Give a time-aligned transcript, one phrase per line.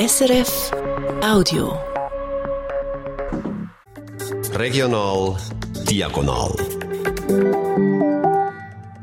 [0.00, 0.70] SRF
[1.22, 1.78] Audio.
[4.54, 5.36] Regional
[5.90, 6.54] Diagonal.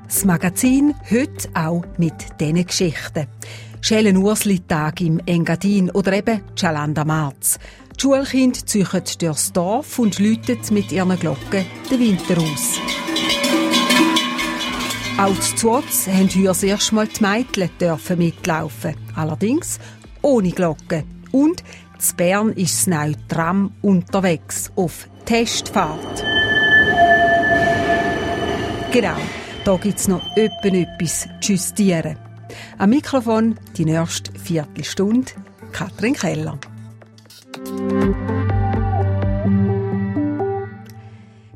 [0.08, 3.28] Das Magazin heute auch mit diesen Geschichten.
[3.80, 7.60] Schellen Ursli-Tag im Engadin oder eben Chalanda Marz.
[7.96, 8.88] Die Schulkinder ziehen
[9.20, 12.80] durchs Dorf und läuten mit ihren Glocken den Winter aus.
[15.20, 18.96] Auch zu Zwoz haben heuer das erste Mal die Mädchen dürfen mitlaufen.
[19.16, 19.80] Allerdings
[20.22, 21.04] ohne Glocken.
[21.32, 21.64] Und
[22.00, 26.24] zu Bern ist das neue Tram unterwegs auf Testfahrt.
[28.92, 29.18] Genau,
[29.66, 32.18] da gibt es noch etwas zu justieren.
[32.78, 35.32] Am Mikrofon die nächste Viertelstunde
[35.72, 36.58] Katrin Keller.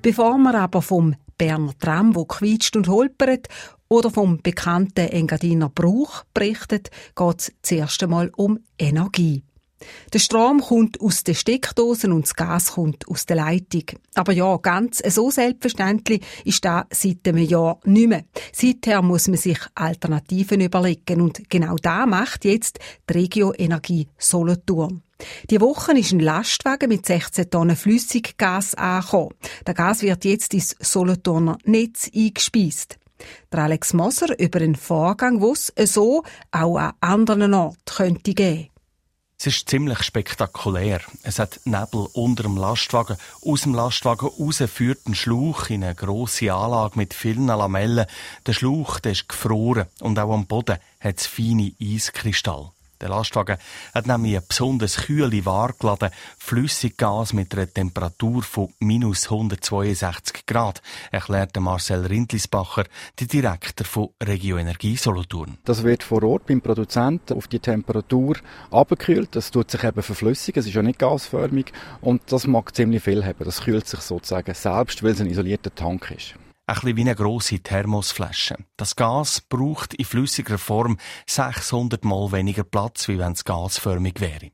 [0.01, 3.47] Bevor wir aber vom Berner Tram, wo quietscht und holpert,
[3.91, 9.43] oder vom bekannten Engadiner Brauch berichtet, geht es zuerst einmal um Energie.
[10.13, 13.83] Der Strom kommt aus den Steckdosen und das Gas kommt aus der Leitung.
[14.13, 18.23] Aber ja, ganz so selbstverständlich ist das seit einem Jahr nicht mehr.
[18.53, 25.01] Seither muss man sich Alternativen überlegen und genau da macht jetzt die Regio Energie Solothurn.
[25.49, 29.33] Die Woche ist ein Lastwagen mit 16 Tonnen Flüssiggas angekommen.
[29.67, 33.00] Der Gas wird jetzt ins Solothurner Netz eingespeist.
[33.51, 38.71] Der Alex Moser über einen Vorgang, den es so auch an anderen Orten könnte geben.
[39.43, 41.01] Es ist ziemlich spektakulär.
[41.23, 43.17] Es hat Nebel unter dem Lastwagen.
[43.43, 48.05] Aus dem Lastwagen raus führt ein Schlauch in eine grosse Anlage mit vielen Lamellen.
[48.45, 52.69] Der Schlauch der ist gefroren und auch am Boden hat es feine Eiskristalle.
[53.01, 53.57] Der Lastwagen
[53.93, 60.81] hat nämlich eine besonders kühle Ware geladen, Flüssiggas mit einer Temperatur von minus 162 Grad,
[61.11, 62.85] erklärte Marcel Rindlisbacher,
[63.19, 65.57] der Direktor von Regio Energie Solothurn.
[65.65, 68.37] Das wird vor Ort beim Produzenten auf die Temperatur
[68.69, 69.35] abgekühlt.
[69.35, 70.59] Das tut sich eben verflüssigen.
[70.59, 73.43] Es ist ja nicht gasförmig und das mag ziemlich viel haben.
[73.43, 76.35] Das kühlt sich sozusagen selbst, weil es ein isolierter Tank ist
[76.71, 78.55] ein bisschen wie eine grosse Thermosflasche.
[78.77, 84.51] Das Gas braucht in flüssiger Form 600 Mal weniger Platz, wie wenn es gasförmig wäre.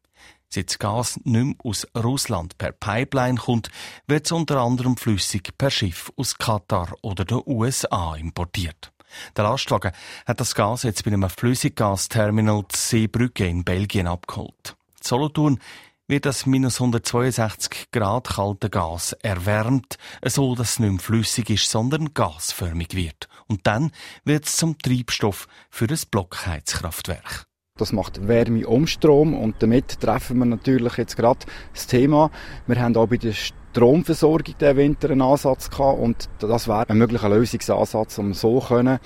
[0.50, 3.70] Seit das Gas nicht mehr aus Russland per Pipeline kommt,
[4.08, 8.92] wird es unter anderem flüssig per Schiff aus Katar oder den USA importiert.
[9.36, 9.92] Der Lastwagen
[10.26, 14.76] hat das Gas jetzt bei einem Flüssiggasterminal Seebrücke in Belgien abgeholt.
[15.02, 15.60] Solothurn
[16.07, 21.69] wird das minus 162 Grad kalte Gas erwärmt, so dass es nicht mehr flüssig ist,
[21.69, 23.28] sondern gasförmig wird.
[23.47, 23.91] Und dann
[24.23, 27.45] wird es zum Treibstoff für das Blockheizkraftwerk.
[27.78, 32.31] Das macht Wärme um Strom und damit treffen wir natürlich jetzt gerade das Thema.
[32.66, 33.34] Wir haben auch bei der
[33.78, 38.98] Stromversorgung diesen Winter einen Ansatz gehabt und das wäre ein möglicher Lösungsansatz, um so können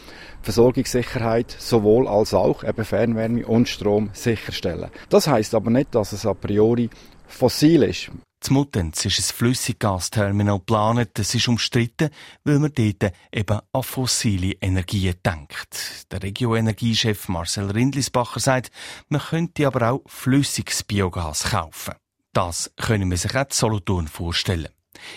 [0.44, 4.90] Versorgungssicherheit sowohl als auch eben Fernwärme und Strom sicherstellen.
[5.10, 6.90] Das heißt aber nicht, dass es a priori
[7.28, 8.12] fossil ist.
[8.50, 11.10] Muttenz ist ein Flüssiggasterminal geplant.
[11.16, 12.10] Das ist umstritten,
[12.46, 16.12] weil man dort eben an fossile Energien denkt.
[16.12, 18.72] Der Regioenergiechef Marcel Rindlisbacher sagt,
[19.10, 21.94] man könnte aber auch flüssiges Biogas kaufen.
[22.34, 24.70] Das können wir sich auch Solothurn vorstellen.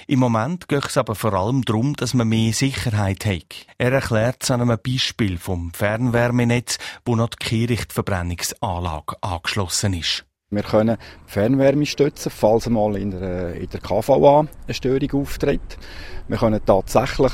[0.06, 3.66] Im Moment geht es aber vor allem darum, dass man mehr Sicherheit hat.
[3.78, 10.24] Er erklärt es an einem Beispiel vom Fernwärmenetz, wo noch die Kehrichtverbrennungsanlage angeschlossen ist.
[10.50, 15.78] Wir können Fernwärme stützen, falls einmal in der, in der KVA eine Störung auftritt.
[16.28, 17.32] Wir können tatsächlich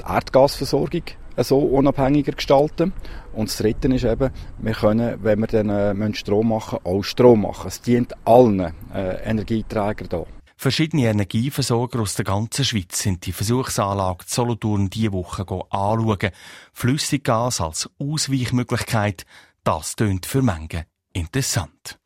[0.00, 1.02] die Erdgasversorgung
[1.44, 2.92] so unabhängiger gestalten.
[3.32, 7.42] Und das Dritte ist eben, wir können, wenn wir dann äh, Strom machen, auch Strom
[7.42, 7.68] machen.
[7.68, 10.26] Es dient allen äh, Energieträgern hier.
[10.56, 16.30] Verschiedene Energieversorger aus der ganzen Schweiz sind die Versuchsanlage Solothurn diese Woche anschauen.
[16.72, 19.24] Flüssiggas als Ausweichmöglichkeit,
[19.62, 21.98] das tönt für Mengen interessant.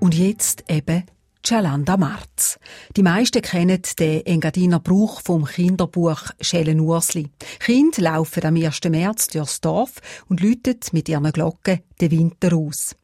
[0.00, 1.04] Und jetzt eben
[1.46, 2.58] Cialanda Marz.
[2.96, 7.30] Die meisten kennen den Engadiner Brauch vom Kinderbuch Schellen Ursli.
[7.60, 8.80] Kinder laufen am 1.
[8.88, 9.92] März durchs Dorf
[10.28, 12.96] und läuten mit ihren Glocken den Winter aus.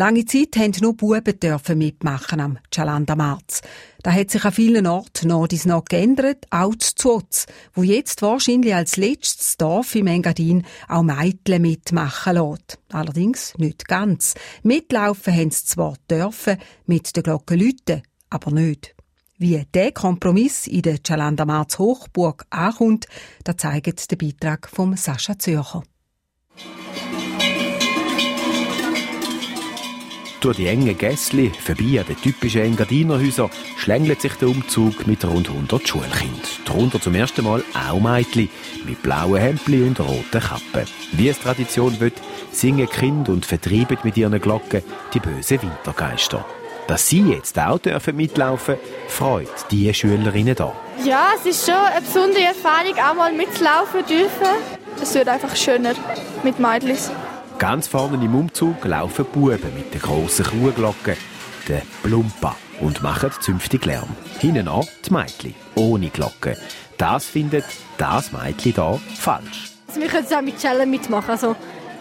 [0.00, 3.62] Lange Zeit haben nur Buben dürfen mitmachen am Chalanda Marz.
[4.04, 8.22] Da hat sich an vielen Orten noch dies noch geändert, auch zu Zotz, wo jetzt
[8.22, 12.78] wahrscheinlich als letztes Dorf im Engadin auch Mädchen mitmachen lässt.
[12.92, 14.34] Allerdings nicht ganz.
[14.62, 18.94] Mitlaufen haben sie zwar dürfen, mit den Glocken läuten, aber nicht.
[19.36, 23.06] Wie der Kompromiss in der Chalanda Marz Hochburg ankommt,
[23.42, 25.82] da zeigt der Beitrag von Sascha Zürcher.
[30.40, 35.24] Durch die engen Gässli, vorbei an den typischen Engadiner Häusern, schlängelt sich der Umzug mit
[35.24, 36.40] rund 100 Schulkindern.
[36.64, 38.48] Darunter zum ersten Mal auch Mädchen
[38.86, 40.86] mit blauen Hemdli und roten Kappen.
[41.12, 42.14] Wie es Tradition wird,
[42.52, 44.82] singen Kinder und vertreiben mit ihren Glocken
[45.12, 46.44] die bösen Wintergeister.
[46.86, 48.76] Dass sie jetzt auch dürfen mitlaufen
[49.08, 50.72] freut die Schülerinnen da.
[51.04, 54.54] Ja, es ist schon eine besondere Erfahrung, auch mal mitlaufen dürfen.
[55.02, 55.94] Es wird einfach schöner
[56.44, 57.27] mit Mädchen.
[57.58, 61.16] Ganz vorne im Umzug laufen Buben mit der grossen Kuhglocke,
[61.66, 64.08] der Plumpa, und machen zünftig Lärm.
[64.38, 66.56] Hinten an die Mädchen, ohne Glocke.
[66.98, 67.64] Das findet
[67.96, 69.72] das Mädchen hier falsch.
[69.88, 71.30] Also wir können es auch mit Schellen mitmachen.
[71.30, 71.56] Also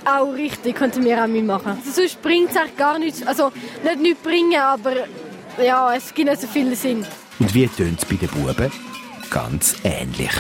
[0.05, 1.69] auch richtig könnten wir auch mitmachen.
[1.69, 3.25] Also sonst bringt es eigentlich gar nichts.
[3.25, 3.51] Also
[3.83, 4.93] nicht nichts bringen, aber
[5.59, 7.03] ja, es gibt nicht so viel Sinn.
[7.39, 8.71] Und wie tönt es bei den Buben?
[9.31, 10.31] Ganz ähnlich.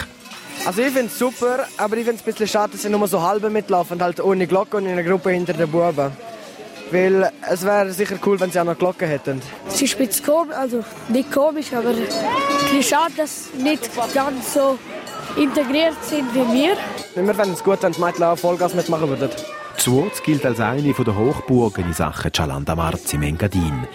[0.65, 3.07] Also ich finde es super, aber ich finde es ein bisschen schade, dass sie nur
[3.07, 6.11] so halbe mitlaufen, halt ohne Glocke und in einer Gruppe hinter den Buben.
[6.91, 9.41] Weil es wäre sicher cool, wenn sie auch noch Glocke hätten.
[9.67, 14.77] Es ist ein komisch, also nicht komisch, aber ein schade, dass sie nicht ganz so
[15.35, 16.77] integriert sind wie wir.
[17.15, 19.29] Wir fänden es gut, wenn die Mädchen auch Vollgas mitmachen würden.
[19.77, 23.87] Zuoz gilt als eine der Hochburgen in Sachen Cialanda Marz im Engadin.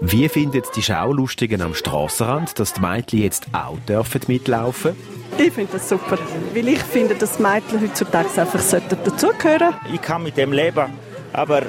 [0.00, 4.96] Wie findet die Schaulustigen am Strassenrand, dass die Mädchen jetzt auch dürfen mitlaufen
[5.38, 6.18] Ich finde das super,
[6.54, 9.94] weil ich finde, dass die Mädchen heutzutage einfach dazugehören sollten.
[9.94, 10.92] Ich kann mit dem leben,
[11.32, 11.62] aber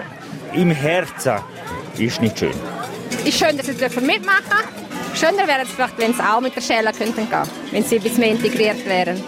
[0.54, 1.38] im Herzen
[1.98, 2.54] ist nicht schön.
[3.24, 4.80] Ist schön, dass sie mitmachen dürfen.
[5.16, 8.04] Schöner wäre es vielleicht, wenn sie auch mit der Schelle gehen könnten, wenn sie ein
[8.04, 9.22] bisschen mehr integriert wären.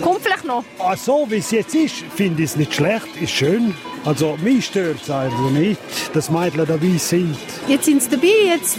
[0.00, 0.64] Kommt vielleicht noch.
[0.78, 3.74] Ah, so wie es jetzt ist, finde ich es nicht schlecht, ist schön.
[4.04, 5.78] Also mich stört es einfach nicht,
[6.14, 7.36] dass Mädchen dabei sind.
[7.68, 8.78] Jetzt sind sie dabei, jetzt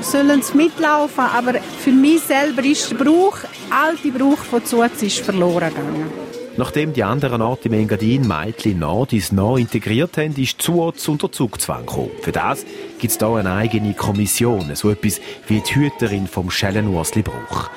[0.00, 3.38] sollen sie mitlaufen, aber für mich selber ist der Brauch,
[3.70, 6.30] alte Brauch von Zuz ist verloren gegangen.
[6.56, 11.86] Nachdem die anderen Orte im Engadin Mädchen dies nach integriert haben, ist Zuotz unter Zugzwang
[11.86, 12.10] gekommen.
[12.22, 12.66] Für das
[12.98, 17.70] gibt es hier eine eigene Kommission, so etwas wie die Hüterin vom Schellenursli Bruch.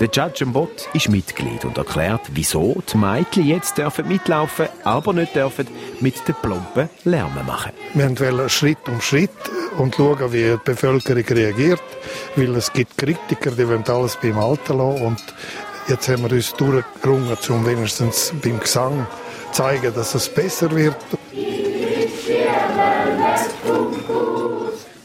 [0.00, 5.36] Der Judge Bot ist Mitglied und erklärt, wieso die Mädchen jetzt dürfen mitlaufen, aber nicht
[5.36, 5.66] dürfen
[6.00, 7.72] mit den Plumpen Lärm machen.
[7.92, 9.28] Wir wollen Schritt um Schritt
[9.76, 11.82] und schauen, wie die Bevölkerung reagiert,
[12.34, 15.22] weil es gibt Kritiker, die wollen alles beim Alten lassen und
[15.86, 19.06] jetzt haben wir uns durchgerungen, um wenigstens beim Gesang
[19.52, 20.96] zu zeigen, dass es besser wird.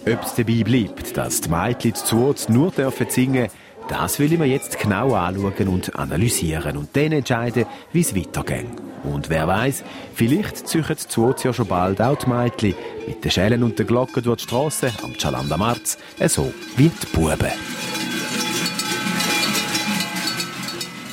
[0.07, 3.49] Ob es dabei bleibt, dass die Mädchen zu nur dürfen singen
[3.87, 8.65] das will ich mir jetzt genau anschauen und analysieren und dann entscheiden, wie es weitergeht.
[9.03, 9.83] Und wer weiß,
[10.13, 12.75] vielleicht züchen zu ja schon bald auch die Mädchen
[13.07, 15.97] mit den Schellen und den Glocken durch die Strasse am Chalanda Marz,
[16.27, 17.51] so wie die Buben.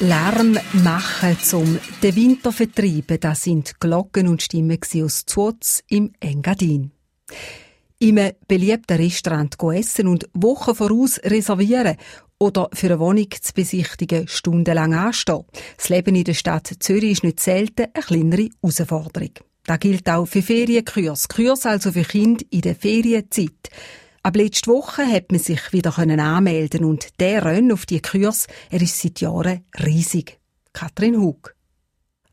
[0.00, 6.90] Lärm machen zum den Winter vertreiben, das sind Glocken und Stimmen aus Zuz im Engadin.
[8.00, 8.18] Im
[8.48, 11.96] beliebten Restaurant essen und Wochen voraus reservieren
[12.42, 15.44] oder für eine Wohnung zu besichtigen stundenlang anstehen.
[15.76, 19.30] Das Leben in der Stadt Zürich ist nicht selten eine kleinere Herausforderung.
[19.64, 21.28] Das gilt auch für Ferienkurs.
[21.28, 23.70] Kurs also für Kinder in der Ferienzeit.
[24.24, 28.82] Ab letzter Woche hat man sich wieder anmelden und der Renn auf die Kurs, er
[28.82, 30.40] ist seit Jahren riesig.
[30.72, 31.54] Katrin Hug.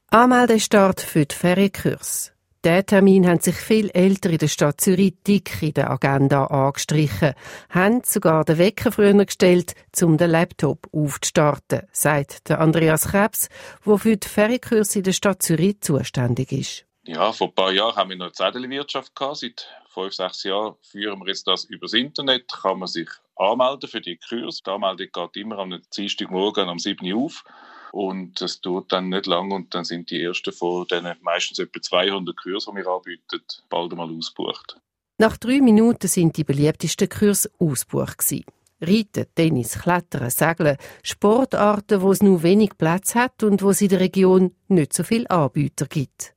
[0.10, 2.32] Anmeldestart für die Ferienkurs.
[2.66, 7.34] Der Termin haben sich viel Ältere in der Stadt Zürich dick in der Agenda angestrichen,
[7.70, 13.48] haben sogar den Wecker früher gestellt, um den Laptop aufzustarten, sagt der Andreas Krebs,
[13.86, 16.86] der für die Ferienkurse in der Stadt Zürich zuständig ist.
[17.04, 19.38] Ja, vor ein paar Jahren haben wir noch Zettelwirtschaft gehabt.
[19.38, 22.52] Seit fünf, sechs Jahren führen wir jetzt das übers Internet.
[22.52, 24.62] Kann man sich anmelden für die Kurse.
[24.66, 27.46] Die Anmeldung geht immer am Dienstagmorgen um 7 Uhr auf.
[27.92, 31.82] Und das dauert dann nicht lang und dann sind die ersten von diesen meistens etwa
[31.82, 34.78] 200 Kursen, die wir anbieten, bald einmal ausgebucht.
[35.18, 38.24] Nach drei Minuten sind die beliebtesten Kurse ausgebucht.
[38.82, 43.90] Reiten, Tennis, Klettern, Segeln, Sportarten, wo es nur wenig Platz hat und wo es in
[43.90, 46.34] der Region nicht so viele Anbieter gibt.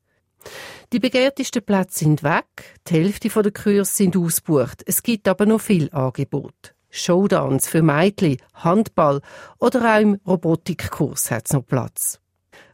[0.93, 4.83] Die begehrtesten Plätze sind weg, die Hälfte der Kurse sind ausgebucht.
[4.85, 6.75] Es gibt aber noch viel Angebot.
[6.93, 9.23] Showdance für Mädchen, Handball
[9.59, 12.21] oder auch im Robotikkurs hat es noch Platz.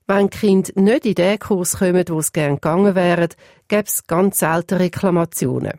[0.09, 3.29] Wenn Kinder nicht in den Kurs kommen, wo es gerne gegangen wären,
[3.69, 5.79] gäbe es ganz selten Reklamationen.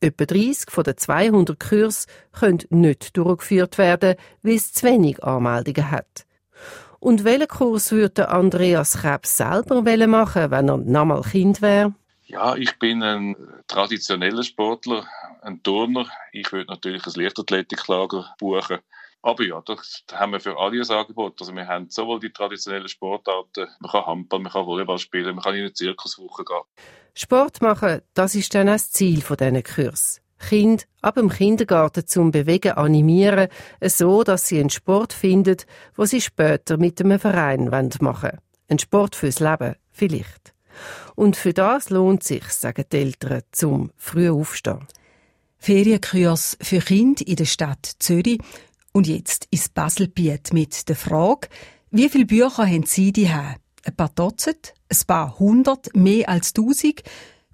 [0.00, 5.90] Etwa 30 von den 200 Kursen können nicht durchgeführt werden, weil es zu wenig Anmeldungen
[5.90, 6.26] hat.
[7.00, 11.94] Und welchen Kurs würde Andreas Krebs selber machen, wenn er nochmal Kind wäre?
[12.28, 13.36] Ja, ich bin ein
[13.68, 15.06] traditioneller Sportler,
[15.40, 16.06] ein Turner.
[16.30, 18.78] Ich würde natürlich ein Leichtathletiklager buchen.
[19.22, 21.40] Aber ja, das haben wir für alle ein Angebot.
[21.40, 25.42] Also wir haben sowohl die traditionellen Sportarten, man kann Handball, man kann Volleyball spielen, man
[25.42, 26.62] kann in eine Zirkuswoche gehen.
[27.14, 30.20] Sport machen, das ist dann auch das Ziel dieser Kurs.
[30.38, 33.48] Kind ab dem Kindergarten zum Bewegen animieren,
[33.80, 35.56] so dass sie einen Sport finden,
[35.96, 38.38] wo sie später mit einem Verein machen wollen.
[38.68, 40.57] Ein Sport fürs Leben, vielleicht.
[41.14, 44.86] Und für das lohnt sich, sagen die Eltern, zum früh aufstehen.
[45.58, 48.40] Ferienkurs für Kinder in der Stadt Zürich
[48.92, 51.48] und jetzt ins Baselbiet mit der Frage,
[51.90, 57.02] wie viele Bücher haben Sie die Ein paar Dutzend, ein paar hundert, mehr als tausend?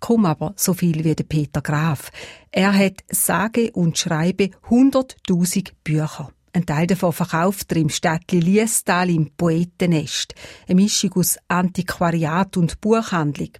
[0.01, 2.11] Kaum aber so viel wie der Peter Graf.
[2.51, 6.31] Er hat sage und schreibe hunderttausend Bücher.
[6.57, 10.37] Ein Teil davon verkauft er im Städtli Liestal im Poetennest.
[10.69, 13.51] Eine Mischung aus Antiquariat und Buchhandlung.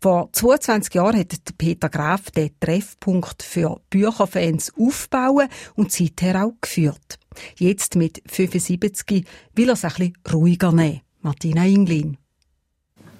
[0.00, 7.18] Vor 22 Jahren hat Peter Graf den Treffpunkt für Bücherfans aufgebaut und seither auch geführt.
[7.58, 11.00] Jetzt mit 75 will er es ein bisschen ruhiger nehmen.
[11.22, 12.16] Martina Inglin.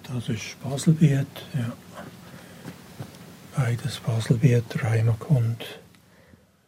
[0.05, 1.73] Das ist Baselbiet, ja.
[3.57, 5.67] Beides Baselbieter Heimatkunde.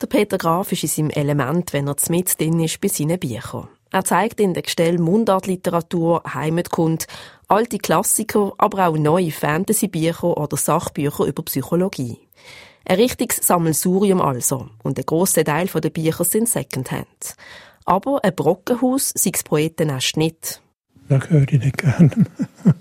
[0.02, 3.68] Der Peter Graf ist in seinem Element, wenn er mit drin ist bei seinen Büchern.
[3.92, 7.04] Er zeigt in den Gestell Mundartliteratur, Heimatkunde,
[7.46, 12.18] alte Klassiker, aber auch neue Fantasy-Bücher oder Sachbücher über Psychologie.
[12.84, 14.66] Ein richtiges Sammelsurium also.
[14.82, 17.36] Und ein grosser Teil der Bücher sind Secondhand.
[17.84, 20.60] Aber ein Brockenhaus sei das Poetennest nicht.
[21.08, 22.10] Das höre ich nicht gerne.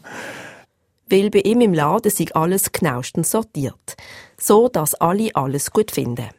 [1.08, 3.96] Weil bei ihm im Laden sei alles genauestens sortiert.
[4.40, 6.30] So, dass alle alles gut finden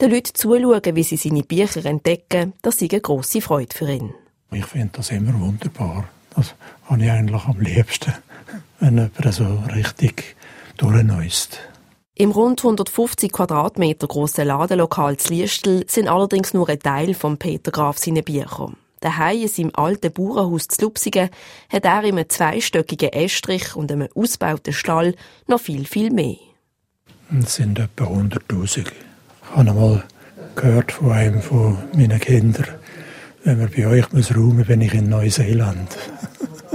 [0.00, 4.14] den Leuten zuschauen, wie sie seine Bücher entdecken, das ist eine grosse Freude für ihn.
[4.52, 6.08] Ich finde das immer wunderbar.
[6.34, 6.54] Das
[6.84, 8.12] habe ich eigentlich am liebsten,
[8.80, 10.36] wenn jemand so richtig
[10.76, 11.58] durchnäust.
[12.14, 17.70] Im rund 150 Quadratmeter grossen Ladenlokal zu Liestel sind allerdings nur ein Teil von Peter
[17.70, 18.72] Graf seine Bücher.
[19.00, 21.30] Daheim in seinem alten Bauernhaus zu Lupsigen
[21.70, 25.14] hat er in einem zweistöckigen Estrich und einem ausgebauten Stall
[25.46, 26.36] noch viel, viel mehr.
[27.42, 28.90] Es sind etwa 100'000.
[29.50, 30.04] Ich habe einmal
[30.54, 32.68] gehört von einem von meinen Kindern,
[33.42, 35.98] wenn man bei euch muss räumen, bin ich in Neuseeland.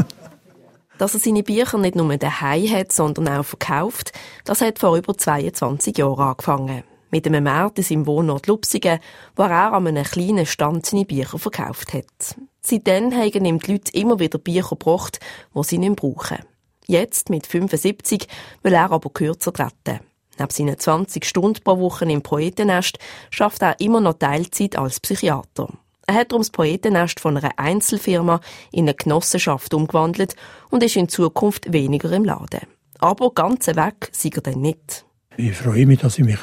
[0.98, 4.12] Dass er seine Bücher nicht nur daheim hat, sondern auch verkauft,
[4.44, 6.84] das hat vor über 22 Jahren angefangen.
[7.12, 9.00] Mit einem Markt in seinem Wohnort Lupsigen,
[9.38, 12.36] wo er an einem kleinen Stand seine Bücher verkauft hat.
[12.62, 15.20] Seitdem haben ihm die Leute immer wieder Bücher gebracht,
[15.56, 16.40] die sie nicht brauchen.
[16.88, 18.28] Jetzt, mit 75,
[18.64, 20.02] will er aber kürzer treten.
[20.38, 23.00] Neben seinen 20 Stunden pro Woche im Poetennest
[23.30, 25.70] schafft er immer noch Teilzeit als Psychiater.
[26.08, 28.40] Er hat darum das Poetennest von einer Einzelfirma
[28.72, 30.36] in eine Genossenschaft umgewandelt
[30.70, 32.68] und ist in Zukunft weniger im Laden.
[33.00, 35.06] Aber ganz weg sei er dann nicht.
[35.38, 36.40] Ich freue mich, dass ich mich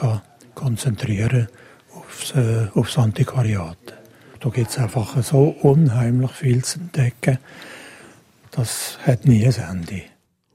[0.55, 3.79] konzentrieren kann aufs, äh, aufs Antiquariat.
[4.41, 7.39] Da gibt es einfach so unheimlich viel zu entdecken.
[8.51, 10.03] Das hat nie ein Ende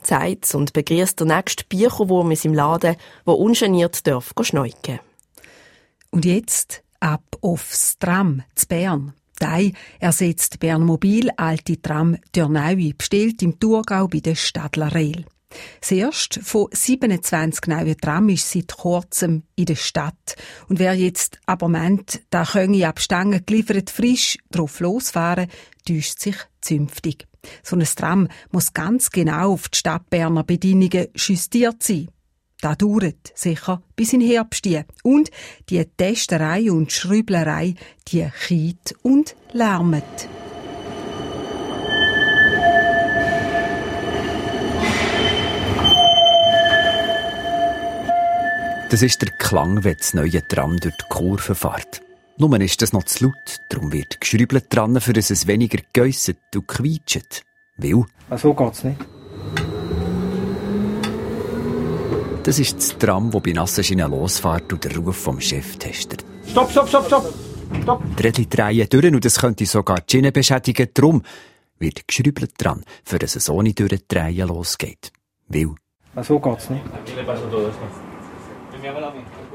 [0.07, 2.95] sagt und begrüßt der nächste Bücherwurm in seinem Laden,
[3.25, 4.99] der ungeniert darf schneuken.
[6.09, 9.13] Und jetzt ab aufs Tram zu Bern.
[9.39, 15.25] Dei ersetzt Bernmobil alte Tram Dörnaui, bestellt im Thurgau bei der Stadler Rail.
[15.79, 20.35] Das erste von 27 neuen Tram ist seit kurzem in der Stadt.
[20.67, 25.49] Und wer jetzt aber meint, da könne ab Stangen geliefert frisch drauf losfahren,
[25.87, 27.26] täuscht sich zünftig.
[27.63, 32.09] So ein Tram muss ganz genau auf die Stadtberner Bedingungen justiert sein.
[32.61, 34.67] Das dauert sicher bis in Herbst.
[35.03, 35.29] Und
[35.69, 37.75] die Testerei und Schrüblerei,
[38.07, 40.27] die chiet und lärmet.
[48.89, 52.06] Das ist der Klang, wenn das neue Tram durch die Kurve fährt.
[52.39, 56.37] Nur ist das noch zu laut, darum wird geschrübelt dran, für dass es weniger geäusset
[56.55, 57.43] und quietscht.
[57.77, 58.05] Weil...
[58.29, 58.99] Ah, so geht's nicht.
[62.43, 66.23] Das ist das Tram, das bei nassen Schienen losfährt und der Ruf vom Chef testet.
[66.47, 67.33] Stopp, stopp, stopp, stopp!
[67.81, 68.03] Stopp!
[68.17, 70.87] Die Rädchen drehen durch und das könnte sogar die Schiene beschädigen.
[70.93, 71.23] Darum
[71.79, 75.11] wird geschrübelt dran, für dass es ohne Durchdrehen losgeht.
[75.47, 75.73] Weil...
[76.15, 76.83] Ah, so geht's nicht.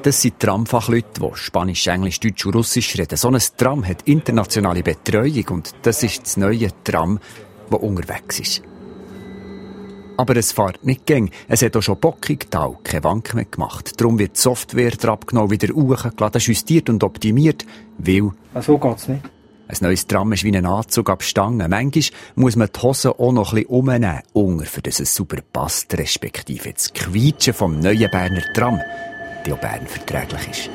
[0.02, 3.16] Das sind Tramfachleute, die Spanisch, Englisch, Deutsch und Russisch reden.
[3.16, 7.20] So ein Tram hat internationale Betreuung und das ist das neue Tram,
[7.70, 8.62] das unterwegs ist.
[10.16, 11.30] Aber es fährt nicht gäng.
[11.46, 14.00] Es hat auch schon bockig Tau, keine Wank mehr gemacht.
[14.00, 17.64] Darum wird die Software drauf genommen, wieder hochgeladen, justiert und optimiert,
[17.98, 18.32] weil...
[18.54, 19.22] Ah, so geht's nicht.
[19.68, 21.70] Ein neues Tram ist wie ein Anzug ab Stangen.
[21.70, 22.04] Manchmal
[22.34, 25.96] muss man die Hose auch noch ein bisschen umnehmen, unger, für dass es super passt,
[25.96, 28.80] respektive das Quietschen vom neuen Berner Tram
[29.44, 30.70] die auch Bern verträglich ist.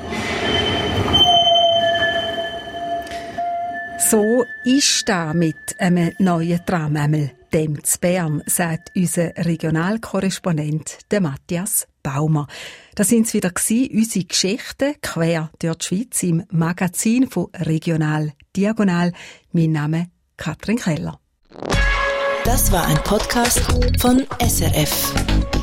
[4.09, 11.21] So ist da mit einem neuen Tram einmal dem zu Bern, sagt unser Regionalkorrespondent der
[11.21, 12.47] Matthias Baumer.
[12.95, 19.12] Das sind wieder unsere Geschichten quer durch die Schweiz im Magazin von Regional Diagonal.
[19.51, 20.07] Mein Name
[20.38, 21.19] Katrin Keller.
[22.45, 23.59] Das war ein Podcast
[24.00, 25.56] von SRF.